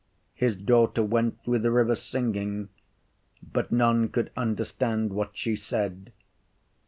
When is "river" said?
1.69-1.93